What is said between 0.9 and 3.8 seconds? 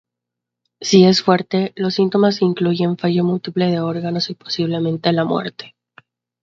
es fuerte, los síntomas incluyen fallo múltiple